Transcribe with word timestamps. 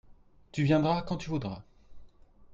tu 0.51 0.63
viendras 0.63 1.03
quand 1.03 1.15
tu 1.17 1.29
voudras. 1.29 1.61